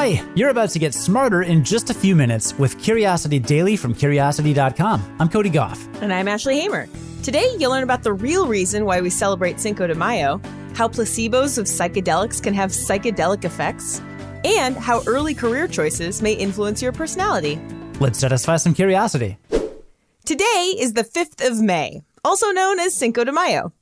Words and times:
Hi, 0.00 0.22
you're 0.36 0.50
about 0.50 0.70
to 0.70 0.78
get 0.78 0.94
smarter 0.94 1.42
in 1.42 1.64
just 1.64 1.90
a 1.90 1.92
few 1.92 2.14
minutes 2.14 2.56
with 2.56 2.80
Curiosity 2.80 3.40
Daily 3.40 3.76
from 3.76 3.92
Curiosity.com. 3.92 5.16
I'm 5.18 5.28
Cody 5.28 5.50
Gough. 5.50 5.88
And 6.00 6.12
I'm 6.12 6.28
Ashley 6.28 6.60
Hamer. 6.60 6.88
Today, 7.24 7.52
you'll 7.58 7.72
learn 7.72 7.82
about 7.82 8.04
the 8.04 8.12
real 8.12 8.46
reason 8.46 8.84
why 8.84 9.00
we 9.00 9.10
celebrate 9.10 9.58
Cinco 9.58 9.88
de 9.88 9.96
Mayo, 9.96 10.40
how 10.76 10.86
placebos 10.86 11.58
of 11.58 11.66
psychedelics 11.66 12.40
can 12.40 12.54
have 12.54 12.70
psychedelic 12.70 13.44
effects, 13.44 14.00
and 14.44 14.76
how 14.76 15.02
early 15.08 15.34
career 15.34 15.66
choices 15.66 16.22
may 16.22 16.32
influence 16.32 16.80
your 16.80 16.92
personality. 16.92 17.60
Let's 17.98 18.20
satisfy 18.20 18.58
some 18.58 18.74
curiosity. 18.74 19.36
Today 20.24 20.76
is 20.78 20.92
the 20.92 21.02
5th 21.02 21.44
of 21.44 21.60
May, 21.60 22.02
also 22.24 22.52
known 22.52 22.78
as 22.78 22.94
Cinco 22.94 23.24
de 23.24 23.32
Mayo. 23.32 23.72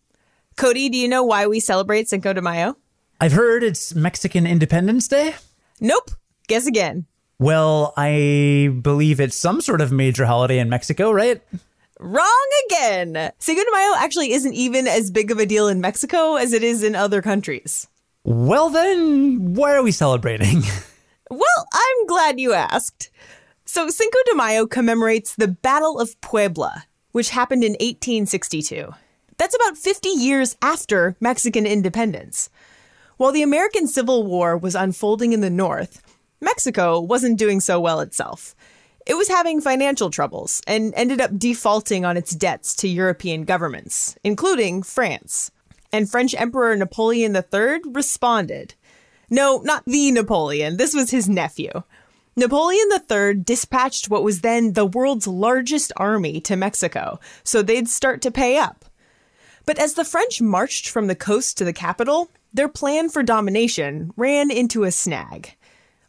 Cody, 0.57 0.89
do 0.89 0.97
you 0.97 1.09
know 1.09 1.25
why 1.25 1.47
we 1.47 1.61
celebrate 1.61 2.09
Cinco 2.09 2.33
de 2.33 2.41
Mayo? 2.41 2.75
I've 3.21 3.33
heard 3.33 3.63
it's 3.63 3.95
Mexican 3.95 4.47
Independence 4.47 5.09
Day. 5.09 5.35
Nope. 5.81 6.11
Guess 6.49 6.67
again. 6.67 7.07
Well, 7.39 7.93
I 7.97 8.77
believe 8.81 9.21
it's 9.21 9.37
some 9.37 9.61
sort 9.61 9.81
of 9.81 9.93
major 9.93 10.25
holiday 10.25 10.59
in 10.59 10.69
Mexico, 10.69 11.11
right? 11.11 11.43
Wrong 12.01 12.49
again. 12.67 13.33
Cinco 13.39 13.63
de 13.63 13.71
Mayo 13.73 13.95
actually 13.99 14.33
isn't 14.33 14.55
even 14.55 14.87
as 14.87 15.11
big 15.11 15.31
of 15.31 15.39
a 15.39 15.47
deal 15.47 15.69
in 15.69 15.81
Mexico 15.81 16.37
as 16.37 16.53
it 16.53 16.63
is 16.63 16.83
in 16.83 16.95
other 16.95 17.21
countries. 17.21 17.87
Well, 18.25 18.71
then, 18.71 19.55
why 19.55 19.73
are 19.75 19.83
we 19.83 19.93
celebrating? 19.93 20.63
Well, 21.29 21.67
I'm 21.73 22.07
glad 22.07 22.39
you 22.39 22.53
asked. 22.53 23.11
So, 23.65 23.89
Cinco 23.89 24.19
de 24.27 24.37
Mayo 24.37 24.65
commemorates 24.65 25.35
the 25.35 25.49
Battle 25.49 25.99
of 25.99 26.21
Puebla, 26.21 26.85
which 27.11 27.31
happened 27.31 27.65
in 27.65 27.73
1862. 27.73 28.93
That's 29.37 29.57
about 29.57 29.77
50 29.77 30.09
years 30.09 30.57
after 30.63 31.17
Mexican 31.19 31.67
independence. 31.67 32.49
While 33.17 33.33
the 33.33 33.43
American 33.43 33.87
Civil 33.87 34.25
War 34.25 34.59
was 34.59 34.75
unfolding 34.75 35.33
in 35.33 35.41
the 35.41 35.49
North, 35.49 36.03
Mexico 36.41 37.01
wasn't 37.01 37.39
doing 37.39 37.61
so 37.61 37.81
well 37.81 38.01
itself. 38.01 38.55
It 39.07 39.15
was 39.15 39.29
having 39.29 39.63
financial 39.63 40.11
troubles 40.11 40.61
and 40.67 40.93
ended 40.95 41.21
up 41.23 41.39
defaulting 41.39 42.05
on 42.05 42.19
its 42.19 42.35
debts 42.35 42.75
to 42.77 42.89
European 42.89 43.45
governments, 43.45 44.19
including 44.23 44.83
France. 44.83 45.51
And 45.93 46.11
French 46.11 46.35
Emperor 46.35 46.77
Napoleon 46.77 47.35
III 47.35 47.81
responded. 47.87 48.75
No, 49.31 49.63
not 49.65 49.85
the 49.87 50.13
Napoleon, 50.13 50.77
this 50.77 50.93
was 50.93 51.11
his 51.11 51.27
nephew. 51.27 51.71
Napoleon 52.37 52.91
III 52.93 53.43
dispatched 53.43 54.11
what 54.11 54.25
was 54.25 54.43
then 54.43 54.75
the 54.75 54.85
world's 54.85 55.27
largest 55.27 55.91
army 55.97 56.39
to 56.43 56.55
Mexico, 56.55 57.19
so 57.45 57.63
they'd 57.63 57.89
start 57.89 58.21
to 58.21 58.31
pay 58.31 58.59
up. 58.59 58.85
But 59.65 59.79
as 59.79 59.95
the 59.95 60.05
French 60.05 60.43
marched 60.43 60.89
from 60.89 61.07
the 61.07 61.15
coast 61.15 61.57
to 61.59 61.65
the 61.65 61.73
capital, 61.73 62.31
their 62.57 62.69
plan 62.69 63.11
for 63.11 63.23
domination 63.23 64.11
ran 64.17 64.51
into 64.51 64.85
a 64.85 64.91
snag. 64.91 65.55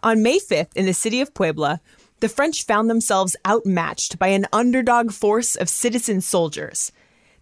On 0.02 0.24
May 0.24 0.40
5th, 0.40 0.76
in 0.76 0.86
the 0.86 0.94
city 0.94 1.20
of 1.20 1.34
Puebla, 1.34 1.82
the 2.22 2.30
French 2.30 2.66
found 2.66 2.90
themselves 2.90 3.36
outmatched 3.46 4.18
by 4.18 4.30
an 4.30 4.48
underdog 4.54 5.12
force 5.12 5.56
of 5.56 5.68
citizen 5.68 6.22
soldiers. 6.22 6.92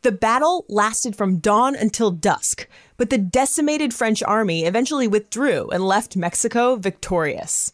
The 0.02 0.11
battle 0.11 0.66
lasted 0.67 1.16
from 1.16 1.38
dawn 1.38 1.76
until 1.76 2.11
dusk, 2.11 2.67
but 2.98 3.09
the 3.09 3.17
decimated 3.17 3.94
French 3.94 4.22
army 4.23 4.66
eventually 4.66 5.08
withdrew 5.08 5.70
and 5.70 5.83
left 5.88 6.17
Mexico 6.17 6.76
victorious. 6.76 7.72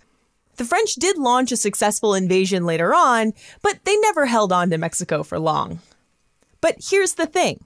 The 0.58 0.66
French 0.66 0.96
did 0.96 1.18
launch 1.18 1.52
a 1.52 1.58
successful 1.58 2.14
invasion 2.14 2.66
later 2.66 2.94
on, 2.94 3.34
but 3.62 3.84
they 3.86 3.98
never 3.98 4.26
held 4.26 4.52
on 4.52 4.70
to 4.70 4.78
Mexico 4.78 5.24
for 5.24 5.40
long. 5.40 5.80
But 6.60 6.76
here's 6.90 7.14
the 7.14 7.26
thing 7.26 7.64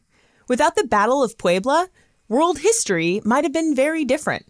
without 0.48 0.76
the 0.76 0.86
Battle 0.86 1.24
of 1.24 1.38
Puebla, 1.38 1.90
world 2.28 2.60
history 2.60 3.22
might 3.24 3.44
have 3.44 3.54
been 3.54 3.76
very 3.76 4.04
different. 4.04 4.46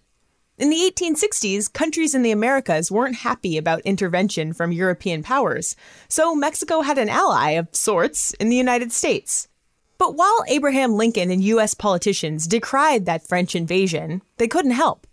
In 0.57 0.69
the 0.69 0.77
1860s, 0.77 1.71
countries 1.71 2.15
in 2.15 2.21
the 2.21 2.31
Americas 2.31 2.89
weren't 2.89 3.17
happy 3.17 3.57
about 3.57 3.81
intervention 3.81 4.53
from 4.53 4.71
European 4.71 5.21
powers, 5.21 5.75
so 6.07 6.33
Mexico 6.33 6.81
had 6.81 6.97
an 6.97 7.09
ally 7.09 7.51
of 7.51 7.67
sorts 7.73 8.33
in 8.35 8.47
the 8.47 8.55
United 8.55 8.93
States. 8.93 9.49
But 9.97 10.15
while 10.15 10.45
Abraham 10.47 10.93
Lincoln 10.93 11.29
and 11.29 11.43
US 11.43 11.73
politicians 11.73 12.47
decried 12.47 13.05
that 13.05 13.27
French 13.27 13.53
invasion, 13.55 14.21
they 14.37 14.47
couldn't 14.47 14.71
help. 14.71 15.07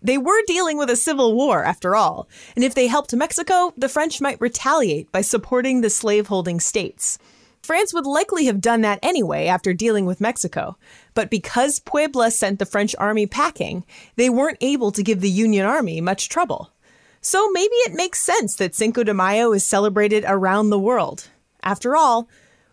They 0.00 0.16
were 0.16 0.40
dealing 0.46 0.78
with 0.78 0.88
a 0.88 0.96
civil 0.96 1.34
war, 1.34 1.64
after 1.64 1.94
all, 1.94 2.28
and 2.54 2.64
if 2.64 2.74
they 2.74 2.86
helped 2.86 3.14
Mexico, 3.14 3.74
the 3.76 3.88
French 3.88 4.20
might 4.20 4.40
retaliate 4.40 5.12
by 5.12 5.20
supporting 5.20 5.80
the 5.80 5.90
slaveholding 5.90 6.60
states. 6.60 7.18
France 7.62 7.92
would 7.92 8.06
likely 8.06 8.46
have 8.46 8.60
done 8.60 8.80
that 8.82 8.98
anyway 9.02 9.46
after 9.46 9.74
dealing 9.74 10.06
with 10.06 10.20
Mexico, 10.20 10.76
but 11.14 11.30
because 11.30 11.80
Puebla 11.80 12.30
sent 12.30 12.58
the 12.58 12.66
French 12.66 12.94
army 12.98 13.26
packing, 13.26 13.84
they 14.16 14.30
weren't 14.30 14.58
able 14.60 14.90
to 14.92 15.02
give 15.02 15.20
the 15.20 15.30
Union 15.30 15.66
Army 15.66 16.00
much 16.00 16.28
trouble. 16.28 16.72
So 17.20 17.50
maybe 17.50 17.74
it 17.74 17.94
makes 17.94 18.20
sense 18.20 18.56
that 18.56 18.74
Cinco 18.74 19.02
de 19.02 19.12
Mayo 19.12 19.52
is 19.52 19.64
celebrated 19.64 20.24
around 20.26 20.70
the 20.70 20.78
world. 20.78 21.28
After 21.62 21.96
all, 21.96 22.28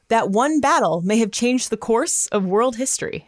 that 0.07 0.29
one 0.29 0.61
battle 0.61 1.01
may 1.01 1.17
have 1.17 1.31
changed 1.31 1.69
the 1.69 1.77
course 1.77 2.27
of 2.27 2.45
world 2.45 2.75
history. 2.75 3.27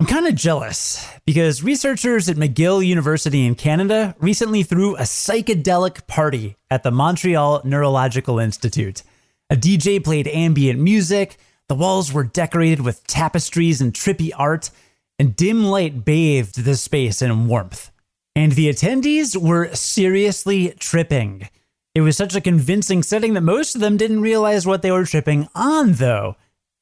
I'm 0.00 0.06
kind 0.06 0.26
of 0.26 0.34
jealous 0.34 1.06
because 1.26 1.62
researchers 1.62 2.28
at 2.28 2.36
McGill 2.36 2.84
University 2.86 3.44
in 3.44 3.54
Canada 3.54 4.14
recently 4.18 4.62
threw 4.62 4.96
a 4.96 5.02
psychedelic 5.02 6.06
party 6.06 6.56
at 6.70 6.82
the 6.82 6.90
Montreal 6.90 7.60
Neurological 7.64 8.38
Institute. 8.38 9.02
A 9.50 9.56
DJ 9.56 10.02
played 10.02 10.28
ambient 10.28 10.78
music, 10.80 11.36
the 11.68 11.74
walls 11.74 12.12
were 12.12 12.24
decorated 12.24 12.80
with 12.80 13.06
tapestries 13.06 13.80
and 13.80 13.92
trippy 13.92 14.30
art, 14.36 14.70
and 15.18 15.36
dim 15.36 15.64
light 15.64 16.04
bathed 16.04 16.64
the 16.64 16.76
space 16.76 17.20
in 17.20 17.48
warmth. 17.48 17.90
And 18.34 18.52
the 18.52 18.68
attendees 18.68 19.36
were 19.36 19.74
seriously 19.74 20.74
tripping. 20.78 21.48
It 21.94 22.02
was 22.02 22.16
such 22.16 22.36
a 22.36 22.40
convincing 22.40 23.02
setting 23.02 23.34
that 23.34 23.40
most 23.40 23.74
of 23.74 23.80
them 23.80 23.96
didn't 23.96 24.22
realize 24.22 24.66
what 24.66 24.82
they 24.82 24.92
were 24.92 25.04
tripping 25.04 25.48
on, 25.54 25.94
though 25.94 26.36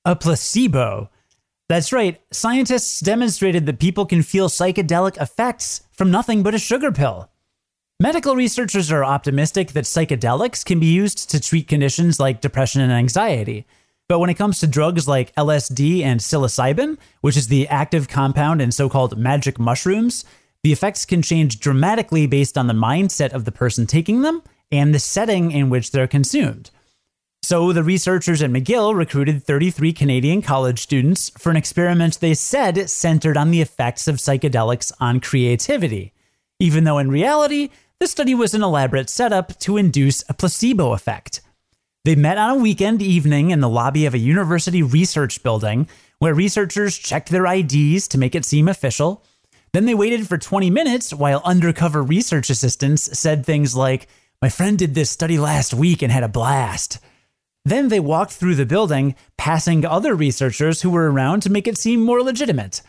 a 0.05 0.17
placebo. 0.17 1.11
That's 1.69 1.93
right, 1.93 2.21
scientists 2.31 3.01
demonstrated 3.01 3.67
that 3.67 3.79
people 3.79 4.07
can 4.07 4.23
feel 4.23 4.49
psychedelic 4.49 5.21
effects 5.21 5.83
from 5.93 6.11
nothing 6.11 6.43
but 6.43 6.55
a 6.55 6.59
sugar 6.59 6.93
pill. 6.93 7.31
Medical 8.01 8.37
researchers 8.37 8.93
are 8.93 9.05
optimistic 9.05 9.73
that 9.73 9.83
psychedelics 9.83 10.65
can 10.65 10.79
be 10.79 10.87
used 10.87 11.29
to 11.31 11.41
treat 11.41 11.67
conditions 11.67 12.21
like 12.21 12.41
depression 12.41 12.81
and 12.81 12.93
anxiety. 12.93 13.67
But 14.09 14.21
when 14.21 14.31
it 14.31 14.35
comes 14.35 14.61
to 14.61 14.69
drugs 14.69 15.09
like 15.09 15.35
LSD 15.35 16.03
and 16.03 16.21
psilocybin, 16.21 16.97
which 17.23 17.37
is 17.37 17.49
the 17.49 17.67
active 17.67 18.07
compound 18.07 18.63
in 18.63 18.71
so 18.71 18.89
called 18.89 19.19
magic 19.19 19.59
mushrooms, 19.59 20.25
the 20.63 20.71
effects 20.71 21.05
can 21.05 21.23
change 21.23 21.59
dramatically 21.59 22.29
based 22.29 22.57
on 22.57 22.69
the 22.69 22.73
mindset 22.73 23.33
of 23.33 23.45
the 23.45 23.51
person 23.51 23.85
taking 23.85 24.23
them 24.23 24.45
and 24.71 24.95
the 24.95 25.01
setting 25.01 25.51
in 25.51 25.69
which 25.69 25.91
they're 25.91 26.07
consumed. 26.07 26.71
So 27.43 27.73
the 27.73 27.83
researchers 27.83 28.43
at 28.43 28.51
McGill 28.51 28.95
recruited 28.95 29.43
33 29.43 29.93
Canadian 29.93 30.41
college 30.41 30.79
students 30.79 31.31
for 31.31 31.51
an 31.51 31.57
experiment 31.57 32.21
they 32.21 32.35
said 32.35 32.89
centered 32.89 33.37
on 33.37 33.51
the 33.51 33.61
effects 33.61 34.07
of 34.07 34.19
psychedelics 34.19 34.93
on 35.01 35.19
creativity, 35.19 36.13
even 36.61 36.85
though 36.85 36.99
in 36.99 37.11
reality, 37.11 37.71
the 38.01 38.07
study 38.07 38.35
was 38.35 38.55
an 38.55 38.63
elaborate 38.63 39.11
setup 39.11 39.59
to 39.59 39.77
induce 39.77 40.23
a 40.29 40.35
placebo 40.35 40.93
effect. 40.93 41.41
They 42.05 42.15
met 42.15 42.39
on 42.39 42.51
a 42.51 42.61
weekend 42.61 43.03
evening 43.03 43.51
in 43.51 43.61
the 43.61 43.69
lobby 43.69 44.07
of 44.07 44.15
a 44.15 44.19
university 44.19 44.83
research 44.83 45.43
building 45.43 45.89
where 46.21 46.33
researchers 46.33 46.97
checked 46.97 47.29
their 47.29 47.47
IDs 47.47 48.07
to 48.09 48.19
make 48.19 48.37
it 48.37 48.45
seem 48.45 48.69
official. 48.69 49.25
Then 49.73 49.85
they 49.85 49.95
waited 49.95 50.29
for 50.29 50.39
20 50.39 50.71
minutes 50.71 51.13
while 51.13 51.43
undercover 51.45 52.03
research 52.03 52.51
assistants 52.51 53.19
said 53.19 53.45
things 53.45 53.75
like, 53.75 54.07
My 54.41 54.49
friend 54.49 54.79
did 54.79 54.95
this 54.95 55.11
study 55.11 55.39
last 55.39 55.75
week 55.75 56.01
and 56.01 56.13
had 56.13 56.23
a 56.23 56.29
blast. 56.29 56.99
Then 57.65 57.89
they 57.89 58.01
walked 58.01 58.33
through 58.33 58.55
the 58.55 58.65
building, 58.65 59.17
passing 59.37 59.85
other 59.85 60.15
researchers 60.15 60.83
who 60.83 60.91
were 60.91 61.11
around 61.11 61.43
to 61.43 61.51
make 61.51 61.67
it 61.67 61.77
seem 61.77 62.01
more 62.01 62.23
legitimate. 62.23 62.81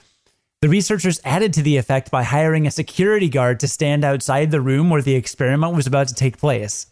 The 0.62 0.68
researchers 0.68 1.22
added 1.24 1.54
to 1.54 1.62
the 1.62 1.78
effect 1.78 2.12
by 2.12 2.24
hiring 2.24 2.68
a 2.68 2.72
security 2.72 3.30
guard 3.30 3.62
to 3.62 3.68
stand 3.68 4.04
outside 4.04 4.52
the 4.52 4.60
room 4.60 4.90
where 4.90 5.02
the 5.02 5.16
experiment 5.16 5.74
was 5.74 5.88
about 5.88 6.10
to 6.10 6.14
take 6.14 6.38
place. 6.38 6.88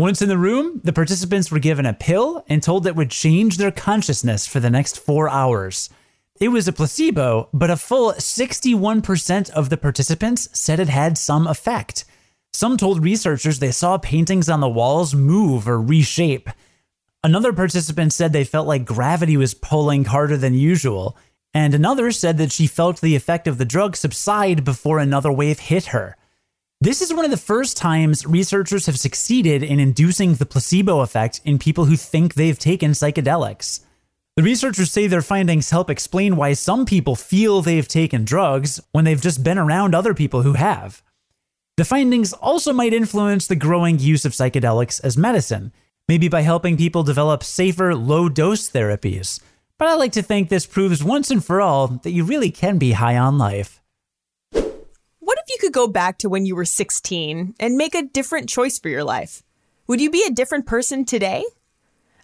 Once 0.00 0.20
in 0.20 0.28
the 0.28 0.38
room, 0.38 0.80
the 0.82 0.92
participants 0.92 1.52
were 1.52 1.60
given 1.60 1.86
a 1.86 1.92
pill 1.92 2.44
and 2.48 2.60
told 2.60 2.84
it 2.84 2.96
would 2.96 3.10
change 3.12 3.56
their 3.56 3.70
consciousness 3.70 4.48
for 4.48 4.58
the 4.58 4.70
next 4.70 4.98
four 4.98 5.28
hours. 5.28 5.90
It 6.40 6.48
was 6.48 6.66
a 6.66 6.72
placebo, 6.72 7.48
but 7.54 7.70
a 7.70 7.76
full 7.76 8.14
61% 8.14 9.50
of 9.50 9.70
the 9.70 9.76
participants 9.76 10.48
said 10.52 10.80
it 10.80 10.88
had 10.88 11.16
some 11.16 11.46
effect. 11.46 12.04
Some 12.52 12.76
told 12.76 13.04
researchers 13.04 13.60
they 13.60 13.70
saw 13.70 13.96
paintings 13.96 14.48
on 14.48 14.58
the 14.58 14.68
walls 14.68 15.14
move 15.14 15.68
or 15.68 15.80
reshape. 15.80 16.50
Another 17.22 17.52
participant 17.52 18.12
said 18.12 18.32
they 18.32 18.42
felt 18.42 18.66
like 18.66 18.84
gravity 18.84 19.36
was 19.36 19.54
pulling 19.54 20.06
harder 20.06 20.36
than 20.36 20.54
usual, 20.54 21.16
and 21.54 21.74
another 21.74 22.10
said 22.10 22.38
that 22.38 22.52
she 22.52 22.66
felt 22.66 23.00
the 23.00 23.16
effect 23.16 23.46
of 23.46 23.58
the 23.58 23.64
drug 23.64 23.96
subside 23.96 24.64
before 24.64 24.98
another 24.98 25.30
wave 25.30 25.58
hit 25.58 25.86
her. 25.86 26.16
This 26.80 27.00
is 27.00 27.14
one 27.14 27.24
of 27.24 27.30
the 27.30 27.36
first 27.36 27.76
times 27.76 28.26
researchers 28.26 28.86
have 28.86 28.98
succeeded 28.98 29.62
in 29.62 29.78
inducing 29.78 30.34
the 30.34 30.46
placebo 30.46 31.00
effect 31.00 31.40
in 31.44 31.58
people 31.58 31.84
who 31.84 31.96
think 31.96 32.34
they've 32.34 32.58
taken 32.58 32.90
psychedelics. 32.90 33.84
The 34.34 34.42
researchers 34.42 34.90
say 34.90 35.06
their 35.06 35.22
findings 35.22 35.70
help 35.70 35.90
explain 35.90 36.36
why 36.36 36.54
some 36.54 36.86
people 36.86 37.14
feel 37.14 37.60
they've 37.60 37.86
taken 37.86 38.24
drugs 38.24 38.80
when 38.90 39.04
they've 39.04 39.20
just 39.20 39.44
been 39.44 39.58
around 39.58 39.94
other 39.94 40.14
people 40.14 40.42
who 40.42 40.54
have. 40.54 41.02
The 41.76 41.84
findings 41.84 42.32
also 42.32 42.72
might 42.72 42.94
influence 42.94 43.46
the 43.46 43.56
growing 43.56 43.98
use 43.98 44.24
of 44.24 44.32
psychedelics 44.32 45.00
as 45.04 45.16
medicine, 45.18 45.72
maybe 46.08 46.28
by 46.28 46.40
helping 46.40 46.76
people 46.76 47.02
develop 47.02 47.44
safer 47.44 47.94
low 47.94 48.28
dose 48.28 48.70
therapies. 48.70 49.40
But 49.82 49.88
I 49.88 49.94
like 49.94 50.12
to 50.12 50.22
think 50.22 50.48
this 50.48 50.64
proves 50.64 51.02
once 51.02 51.28
and 51.28 51.44
for 51.44 51.60
all 51.60 51.88
that 51.88 52.12
you 52.12 52.22
really 52.22 52.52
can 52.52 52.78
be 52.78 52.92
high 52.92 53.16
on 53.16 53.36
life. 53.36 53.82
What 54.52 55.38
if 55.40 55.50
you 55.50 55.56
could 55.58 55.72
go 55.72 55.88
back 55.88 56.18
to 56.18 56.28
when 56.28 56.46
you 56.46 56.54
were 56.54 56.64
16 56.64 57.56
and 57.58 57.76
make 57.76 57.96
a 57.96 58.04
different 58.04 58.48
choice 58.48 58.78
for 58.78 58.88
your 58.90 59.02
life? 59.02 59.42
Would 59.88 60.00
you 60.00 60.08
be 60.08 60.24
a 60.24 60.30
different 60.30 60.66
person 60.66 61.04
today? 61.04 61.44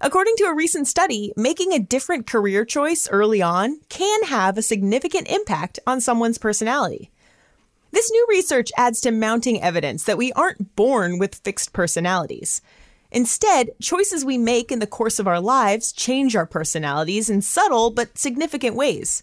According 0.01 0.37
to 0.37 0.45
a 0.45 0.55
recent 0.55 0.87
study, 0.87 1.33
making 1.37 1.73
a 1.73 1.81
different 1.81 2.29
career 2.29 2.65
choice 2.65 3.09
early 3.11 3.43
on 3.43 3.81
can 3.89 4.23
have 4.27 4.57
a 4.57 4.63
significant 4.63 5.29
impact 5.29 5.81
on 5.85 6.01
someone's 6.01 6.39
personality. 6.39 7.11
This 7.91 8.09
new 8.13 8.25
research 8.31 8.71
adds 8.77 9.01
to 9.01 9.11
mounting 9.11 9.61
evidence 9.61 10.05
that 10.05 10.17
we 10.17 10.33
aren't 10.35 10.77
born 10.77 11.19
with 11.19 11.35
fixed 11.43 11.73
personalities. 11.73 12.63
Instead, 13.11 13.71
choices 13.81 14.25
we 14.25 14.37
make 14.37 14.71
in 14.71 14.81
the 14.81 14.87
course 14.87 15.19
of 15.19 15.27
our 15.27 15.41
lives 15.41 15.93
change 15.93 16.37
our 16.37 16.47
personalities 16.47 17.31
in 17.31 17.41
subtle 17.41 17.91
but 17.91 18.19
significant 18.19 18.77
ways. 18.77 19.23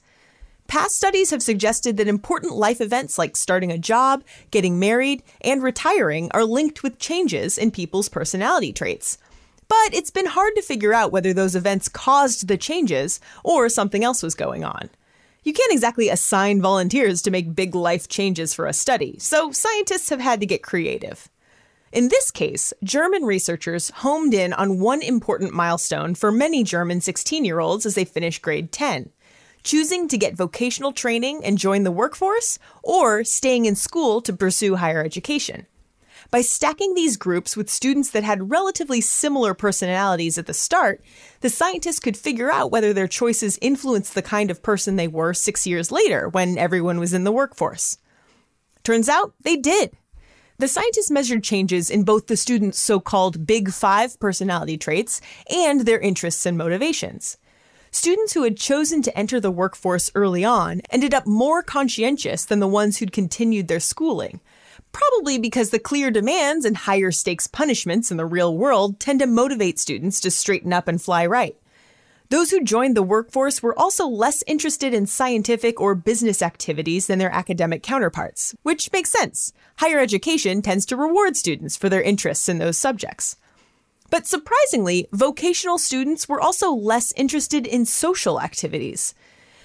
Past 0.68 0.96
studies 0.96 1.30
have 1.30 1.44
suggested 1.44 1.98
that 1.98 2.08
important 2.08 2.54
life 2.54 2.82
events 2.82 3.20
like 3.20 3.38
starting 3.38 3.72
a 3.72 3.78
job, 3.78 4.24
getting 4.50 4.80
married, 4.80 5.22
and 5.42 5.62
retiring 5.62 6.32
are 6.32 6.44
linked 6.44 6.82
with 6.82 6.98
changes 6.98 7.58
in 7.60 7.70
people's 7.70 8.10
personality 8.10 8.74
traits. 8.74 9.20
But 9.68 9.94
it's 9.94 10.10
been 10.10 10.26
hard 10.26 10.56
to 10.56 10.64
figure 10.64 10.94
out 10.94 11.12
whether 11.12 11.34
those 11.34 11.56
events 11.56 11.88
caused 11.88 12.48
the 12.48 12.58
changes 12.58 13.20
or 13.44 13.70
something 13.70 14.04
else 14.04 14.24
was 14.24 14.34
going 14.34 14.64
on. 14.64 14.90
You 15.44 15.54
can't 15.54 15.72
exactly 15.72 16.10
assign 16.10 16.62
volunteers 16.62 17.22
to 17.22 17.32
make 17.32 17.56
big 17.56 17.76
life 17.76 18.08
changes 18.08 18.56
for 18.56 18.66
a 18.66 18.74
study, 18.74 19.18
so 19.20 19.52
scientists 19.52 20.10
have 20.10 20.20
had 20.20 20.40
to 20.40 20.48
get 20.48 20.64
creative. 20.64 21.30
In 21.96 22.10
this 22.10 22.30
case, 22.30 22.74
German 22.84 23.24
researchers 23.24 23.90
homed 23.90 24.34
in 24.34 24.52
on 24.52 24.82
one 24.82 25.02
important 25.02 25.54
milestone 25.54 26.14
for 26.14 26.30
many 26.30 26.62
German 26.62 27.00
16 27.00 27.46
year 27.46 27.62
olds 27.62 27.86
as 27.86 27.96
they 27.96 28.04
finish 28.04 28.38
grade 28.38 28.74
10 28.74 29.12
choosing 29.64 30.10
to 30.10 30.18
get 30.18 30.36
vocational 30.36 30.92
training 30.92 31.44
and 31.44 31.58
join 31.58 31.84
the 31.84 31.92
workforce, 31.92 32.60
or 32.84 33.24
staying 33.24 33.66
in 33.66 33.76
school 33.76 34.22
to 34.22 34.32
pursue 34.32 34.76
higher 34.76 35.04
education. 35.04 35.66
By 36.30 36.42
stacking 36.42 36.94
these 36.94 37.18
groups 37.18 37.58
with 37.58 37.68
students 37.68 38.12
that 38.12 38.24
had 38.24 38.52
relatively 38.52 39.02
similar 39.02 39.56
personalities 39.56 40.38
at 40.38 40.46
the 40.46 40.54
start, 40.54 41.02
the 41.42 41.50
scientists 41.50 42.00
could 42.00 42.16
figure 42.16 42.52
out 42.52 42.72
whether 42.72 42.94
their 42.94 43.08
choices 43.08 43.58
influenced 43.60 44.14
the 44.14 44.22
kind 44.22 44.52
of 44.52 44.62
person 44.62 44.98
they 44.98 45.08
were 45.08 45.34
six 45.34 45.66
years 45.66 45.92
later 45.92 46.30
when 46.30 46.60
everyone 46.60 47.00
was 47.00 47.14
in 47.16 47.24
the 47.24 47.32
workforce. 47.32 47.98
Turns 48.84 49.10
out 49.10 49.34
they 49.42 49.56
did. 49.56 49.98
The 50.58 50.70
scientists 50.70 51.12
measured 51.12 51.44
changes 51.44 51.90
in 51.90 52.04
both 52.06 52.28
the 52.28 52.38
students' 52.38 52.80
so 52.80 53.02
called 53.02 53.46
Big 53.46 53.72
Five 53.72 54.18
personality 54.22 54.78
traits 54.78 55.20
and 55.54 55.82
their 55.82 56.00
interests 56.00 56.46
and 56.46 56.58
motivations. 56.58 57.38
Students 57.92 58.32
who 58.32 58.44
had 58.44 58.56
chosen 58.56 59.02
to 59.02 59.18
enter 59.18 59.42
the 59.42 59.52
workforce 59.52 60.12
early 60.16 60.46
on 60.46 60.82
ended 60.92 61.14
up 61.14 61.28
more 61.28 61.62
conscientious 61.62 62.46
than 62.46 62.62
the 62.62 62.68
ones 62.68 62.98
who'd 62.98 63.12
continued 63.12 63.68
their 63.68 63.82
schooling, 63.82 64.40
probably 64.94 65.38
because 65.38 65.72
the 65.72 65.80
clear 65.80 66.10
demands 66.10 66.64
and 66.64 66.78
higher 66.78 67.12
stakes 67.12 67.48
punishments 67.48 68.10
in 68.10 68.16
the 68.16 68.26
real 68.26 68.56
world 68.56 68.98
tend 68.98 69.20
to 69.20 69.28
motivate 69.28 69.78
students 69.78 70.22
to 70.22 70.32
straighten 70.32 70.72
up 70.72 70.88
and 70.88 71.02
fly 71.02 71.26
right. 71.26 71.58
Those 72.30 72.50
who 72.50 72.64
joined 72.64 72.98
the 72.98 73.04
workforce 73.04 73.62
were 73.62 73.78
also 73.78 74.08
less 74.08 74.44
interested 74.48 74.94
in 74.94 75.06
scientific 75.06 75.80
or 75.80 75.94
business 75.94 76.42
activities 76.42 77.06
than 77.06 77.20
their 77.20 77.32
academic 77.32 77.84
counterparts, 77.84 78.56
which 78.64 78.92
makes 78.92 79.12
sense. 79.12 79.54
Higher 79.78 80.00
education 80.00 80.64
tends 80.64 80.88
to 80.88 80.96
reward 80.96 81.38
students 81.38 81.78
for 81.78 81.88
their 81.88 82.02
interests 82.02 82.50
in 82.50 82.58
those 82.58 82.80
subjects. 82.80 83.38
But 84.10 84.26
surprisingly, 84.26 85.08
vocational 85.12 85.78
students 85.78 86.28
were 86.28 86.42
also 86.42 86.72
less 86.72 87.12
interested 87.14 87.68
in 87.68 87.86
social 87.86 88.42
activities. 88.42 89.14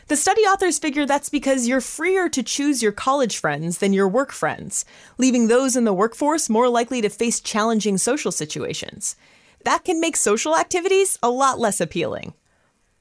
The 0.08 0.16
study 0.16 0.42
authors 0.42 0.78
figure 0.78 1.06
that's 1.06 1.28
because 1.28 1.68
you're 1.68 1.80
freer 1.80 2.28
to 2.28 2.42
choose 2.42 2.82
your 2.82 2.92
college 2.92 3.38
friends 3.38 3.78
than 3.78 3.92
your 3.92 4.08
work 4.08 4.32
friends, 4.32 4.84
leaving 5.16 5.46
those 5.46 5.76
in 5.76 5.84
the 5.84 5.94
workforce 5.94 6.50
more 6.50 6.68
likely 6.68 7.00
to 7.00 7.08
face 7.08 7.40
challenging 7.40 7.96
social 7.96 8.32
situations. 8.32 9.16
That 9.64 9.84
can 9.84 10.00
make 10.00 10.16
social 10.16 10.56
activities 10.56 11.18
a 11.22 11.30
lot 11.30 11.58
less 11.58 11.80
appealing. 11.80 12.34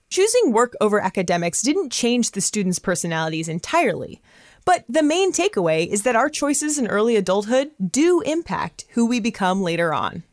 Choosing 0.10 0.54
work 0.54 0.74
over 0.82 1.00
academics 1.00 1.62
didn't 1.62 1.92
change 1.92 2.32
the 2.32 2.42
students' 2.42 2.80
personalities 2.80 3.48
entirely, 3.48 4.24
but 4.66 4.84
the 4.90 5.04
main 5.04 5.32
takeaway 5.32 5.86
is 5.86 6.02
that 6.02 6.16
our 6.16 6.30
choices 6.30 6.80
in 6.80 6.88
early 6.88 7.16
adulthood 7.16 7.70
do 7.92 8.22
impact 8.22 8.86
who 8.94 9.06
we 9.06 9.20
become 9.20 9.62
later 9.62 9.94
on. 9.94 10.24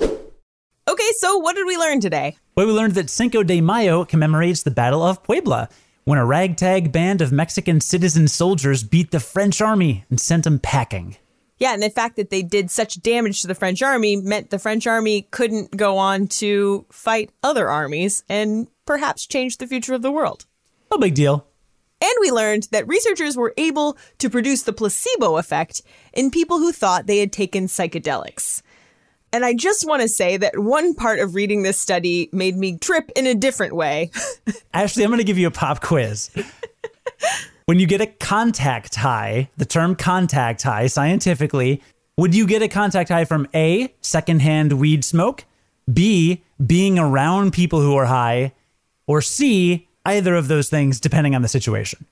Okay, 0.00 1.10
so 1.18 1.38
what 1.38 1.54
did 1.54 1.68
we 1.68 1.76
learn 1.76 2.00
today? 2.00 2.36
Well, 2.56 2.66
we 2.66 2.72
learned 2.72 2.94
that 2.94 3.10
Cinco 3.10 3.44
de 3.44 3.60
Mayo 3.60 4.04
commemorates 4.04 4.64
the 4.64 4.72
Battle 4.72 5.04
of 5.04 5.22
Puebla, 5.22 5.68
when 6.02 6.18
a 6.18 6.26
ragtag 6.26 6.90
band 6.90 7.22
of 7.22 7.30
Mexican 7.30 7.80
citizen 7.80 8.26
soldiers 8.26 8.82
beat 8.82 9.12
the 9.12 9.20
French 9.20 9.60
army 9.60 10.04
and 10.10 10.20
sent 10.20 10.42
them 10.42 10.58
packing. 10.58 11.16
Yeah, 11.58 11.74
and 11.74 11.82
the 11.82 11.90
fact 11.90 12.16
that 12.16 12.30
they 12.30 12.42
did 12.42 12.72
such 12.72 13.00
damage 13.00 13.40
to 13.42 13.46
the 13.46 13.54
French 13.54 13.82
army 13.82 14.16
meant 14.16 14.50
the 14.50 14.58
French 14.58 14.84
army 14.84 15.28
couldn't 15.30 15.76
go 15.76 15.96
on 15.96 16.26
to 16.26 16.84
fight 16.90 17.30
other 17.44 17.68
armies 17.70 18.24
and 18.28 18.66
perhaps 18.86 19.26
change 19.26 19.58
the 19.58 19.66
future 19.66 19.94
of 19.94 20.02
the 20.02 20.12
world. 20.12 20.46
No 20.90 20.98
big 20.98 21.14
deal. 21.14 21.46
And 22.00 22.12
we 22.20 22.32
learned 22.32 22.68
that 22.72 22.88
researchers 22.88 23.36
were 23.36 23.54
able 23.56 23.96
to 24.18 24.28
produce 24.28 24.62
the 24.64 24.72
placebo 24.72 25.36
effect 25.36 25.82
in 26.12 26.30
people 26.30 26.58
who 26.58 26.72
thought 26.72 27.06
they 27.06 27.18
had 27.18 27.32
taken 27.32 27.66
psychedelics. 27.66 28.62
And 29.32 29.44
I 29.44 29.54
just 29.54 29.86
want 29.86 30.02
to 30.02 30.08
say 30.08 30.36
that 30.36 30.58
one 30.58 30.94
part 30.94 31.20
of 31.20 31.34
reading 31.34 31.62
this 31.62 31.80
study 31.80 32.28
made 32.32 32.56
me 32.56 32.76
trip 32.76 33.10
in 33.16 33.26
a 33.26 33.34
different 33.34 33.74
way. 33.74 34.10
Actually, 34.74 35.04
I'm 35.04 35.10
going 35.10 35.18
to 35.18 35.24
give 35.24 35.38
you 35.38 35.46
a 35.46 35.52
pop 35.52 35.80
quiz. 35.80 36.30
when 37.66 37.78
you 37.78 37.86
get 37.86 38.00
a 38.00 38.06
contact 38.06 38.96
high, 38.96 39.48
the 39.56 39.64
term 39.64 39.94
contact 39.94 40.62
high 40.62 40.88
scientifically, 40.88 41.80
would 42.18 42.34
you 42.34 42.46
get 42.46 42.62
a 42.62 42.68
contact 42.68 43.08
high 43.08 43.24
from 43.24 43.48
A, 43.54 43.94
secondhand 44.02 44.74
weed 44.74 45.04
smoke, 45.04 45.44
B, 45.90 46.42
being 46.64 46.98
around 46.98 47.52
people 47.52 47.80
who 47.80 47.94
are 47.94 48.06
high, 48.06 48.52
or 49.06 49.20
C, 49.22 49.88
either 50.04 50.34
of 50.34 50.48
those 50.48 50.68
things 50.68 51.00
depending 51.00 51.34
on 51.34 51.42
the 51.42 51.48
situation? 51.48 52.06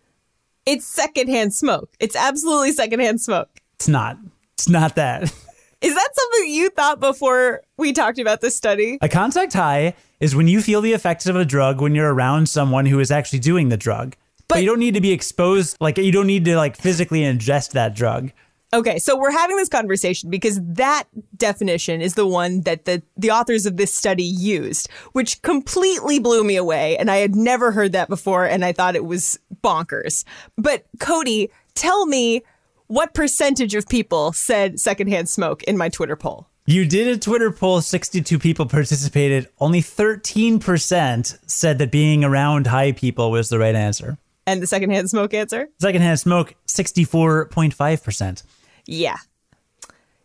It's 0.67 0.87
secondhand 0.87 1.55
smoke. 1.55 1.91
It's 1.99 2.17
absolutely 2.17 2.73
secondhand 2.73 3.21
smoke. 3.21 3.49
It's 3.75 3.89
not. 3.89 4.19
It's 4.55 4.69
not 4.69 4.95
that. 4.97 5.23
Is 5.81 5.95
that 5.95 6.09
something 6.13 6.51
you 6.51 6.69
thought 6.69 7.01
before 7.01 7.63
we 7.79 7.93
talked 7.93 8.19
about 8.19 8.43
this 8.43 8.55
study? 8.55 8.99
A 9.01 9.09
contact 9.09 9.55
high 9.55 9.95
is 10.21 10.37
when 10.37 10.47
you 10.47 10.61
feel 10.61 10.83
the 10.83 10.93
effects 10.93 11.27
of 11.27 11.37
a 11.37 11.45
drug 11.47 11.81
when 11.81 11.95
you're 11.95 12.13
around 12.13 12.51
someone 12.51 12.85
who 12.85 13.01
is 13.01 13.11
actually 13.11 13.39
doing 13.39 13.71
the 13.71 13.79
drug. 13.79 14.15
But, 14.47 14.57
but 14.57 14.61
you 14.63 14.67
don't 14.67 14.79
need 14.79 14.95
to 14.95 15.01
be 15.01 15.13
exposed, 15.13 15.79
like, 15.81 15.97
you 15.97 16.13
don't 16.13 16.27
need 16.27 16.45
to, 16.45 16.57
like, 16.57 16.77
physically 16.77 17.21
ingest 17.21 17.71
that 17.71 17.95
drug. 17.95 18.33
Okay, 18.73 19.01
so 19.01 19.19
we're 19.19 19.33
having 19.33 19.57
this 19.57 19.69
conversation 19.69 20.31
because 20.31 20.61
that 20.63 21.05
definition 21.37 22.01
is 22.01 22.15
the 22.15 22.27
one 22.27 22.61
that 22.61 22.85
the, 22.85 23.03
the 23.17 23.31
authors 23.31 23.67
of 23.67 23.77
this 23.77 23.93
study 23.93 24.23
used, 24.23 24.89
which 25.13 25.43
completely 25.43 26.21
blew 26.21 26.45
me 26.45 26.55
away. 26.55 26.97
And 26.97 27.11
I 27.11 27.17
had 27.17 27.35
never 27.35 27.73
heard 27.73 27.93
that 27.93 28.09
before, 28.09 28.45
and 28.47 28.65
I 28.65 28.73
thought 28.73 28.95
it 28.95 29.05
was 29.05 29.41
bonkers. 29.65 30.25
But 30.57 30.85
Cody, 31.01 31.51
tell 31.75 32.07
me 32.07 32.43
what 32.87 33.13
percentage 33.13 33.75
of 33.75 33.89
people 33.89 34.33
said 34.33 34.79
secondhand 34.79 35.29
smoke 35.29 35.65
in 35.65 35.77
my 35.77 35.89
Twitter 35.89 36.15
poll? 36.15 36.47
You 36.67 36.87
did 36.87 37.09
a 37.09 37.19
Twitter 37.19 37.51
poll, 37.51 37.81
62 37.81 38.39
people 38.39 38.67
participated. 38.67 39.49
Only 39.59 39.81
13% 39.81 41.51
said 41.51 41.79
that 41.79 41.91
being 41.91 42.23
around 42.23 42.69
high 42.69 42.93
people 42.93 43.33
was 43.33 43.49
the 43.49 43.59
right 43.59 43.75
answer. 43.75 44.19
And 44.47 44.63
the 44.63 44.69
secondhand 44.69 45.11
smoke 45.11 45.35
answer? 45.35 45.69
Secondhand 45.81 46.21
smoke, 46.21 46.55
64.5%. 46.69 48.43
Yeah. 48.91 49.17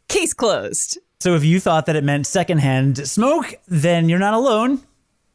Case 0.08 0.34
closed. 0.34 0.98
So 1.20 1.36
if 1.36 1.46
you 1.46 1.60
thought 1.60 1.86
that 1.86 1.96
it 1.96 2.04
meant 2.04 2.26
secondhand 2.28 3.08
smoke, 3.08 3.56
then 3.68 4.10
you're 4.10 4.20
not 4.20 4.34
alone. 4.34 4.82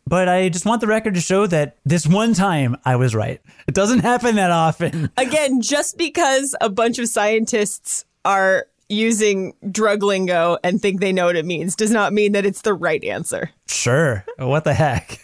But 0.06 0.28
I 0.28 0.49
just 0.49 0.66
want 0.66 0.80
the 0.80 0.88
record 0.88 1.14
to 1.14 1.20
show 1.20 1.46
that 1.46 1.76
this 1.84 2.06
one 2.06 2.34
time 2.34 2.76
I 2.84 2.96
was 2.96 3.14
right. 3.14 3.40
It 3.68 3.75
doesn't 3.75 4.00
happen 4.00 4.34
that 4.37 4.50
often. 4.50 5.10
Again, 5.16 5.60
just 5.60 5.96
because 5.96 6.56
a 6.60 6.68
bunch 6.68 6.99
of 6.99 7.08
scientists 7.08 8.04
are 8.25 8.66
using 8.88 9.54
drug 9.70 10.02
lingo 10.02 10.58
and 10.64 10.82
think 10.82 11.00
they 11.00 11.12
know 11.12 11.26
what 11.26 11.37
it 11.37 11.46
means 11.46 11.76
does 11.76 11.92
not 11.92 12.12
mean 12.12 12.32
that 12.32 12.44
it's 12.44 12.62
the 12.62 12.75
right 12.75 13.04
answer. 13.04 13.50
Sure. 13.68 14.25
What 14.38 14.64
the 14.64 14.75
heck? 14.75 15.20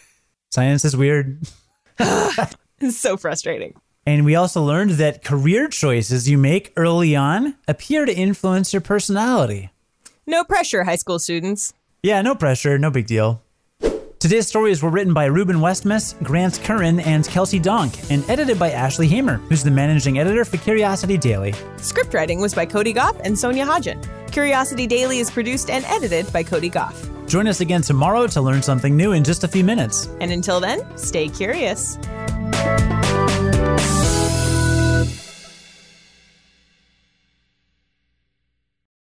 Science 0.51 0.85
is 0.85 0.95
weird. 0.95 1.41
it's 1.99 2.97
so 2.97 3.17
frustrating. 3.17 3.73
And 4.07 4.23
we 4.23 4.35
also 4.35 4.63
learned 4.63 4.91
that 4.91 5.21
career 5.21 5.67
choices 5.67 6.29
you 6.29 6.37
make 6.37 6.71
early 6.77 7.13
on 7.13 7.55
appear 7.67 8.05
to 8.05 8.15
influence 8.15 8.71
your 8.71 8.81
personality. 8.81 9.69
No 10.25 10.45
pressure, 10.45 10.85
high 10.85 10.95
school 10.95 11.19
students. 11.19 11.73
Yeah, 12.03 12.21
no 12.21 12.33
pressure, 12.33 12.79
no 12.79 12.89
big 12.89 13.05
deal. 13.05 13.41
Today's 14.19 14.47
stories 14.47 14.81
were 14.81 14.89
written 14.89 15.13
by 15.13 15.25
Reuben 15.25 15.57
Westmaas, 15.57 16.15
Grant 16.23 16.53
Currin, 16.61 17.05
and 17.05 17.27
Kelsey 17.27 17.59
Donk, 17.59 18.09
and 18.09 18.27
edited 18.29 18.57
by 18.57 18.71
Ashley 18.71 19.09
Hamer, 19.09 19.37
who's 19.49 19.61
the 19.61 19.71
managing 19.71 20.19
editor 20.19 20.45
for 20.45 20.55
Curiosity 20.55 21.17
Daily. 21.17 21.53
Script 21.75 22.13
writing 22.13 22.39
was 22.39 22.53
by 22.53 22.65
Cody 22.65 22.93
Gough 22.93 23.19
and 23.25 23.37
Sonia 23.37 23.65
Hodgen. 23.65 24.01
Curiosity 24.31 24.87
Daily 24.87 25.19
is 25.19 25.29
produced 25.29 25.69
and 25.69 25.83
edited 25.83 26.31
by 26.31 26.43
Cody 26.43 26.69
Gough. 26.69 27.09
Join 27.27 27.45
us 27.45 27.59
again 27.59 27.81
tomorrow 27.81 28.25
to 28.27 28.41
learn 28.41 28.61
something 28.63 28.95
new 28.95 29.11
in 29.11 29.25
just 29.25 29.43
a 29.43 29.49
few 29.49 29.65
minutes. 29.65 30.07
And 30.21 30.31
until 30.31 30.61
then, 30.61 30.97
stay 30.97 31.27
curious. 31.27 31.97